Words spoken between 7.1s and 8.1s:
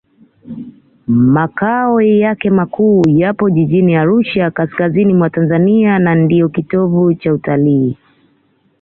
cha utalii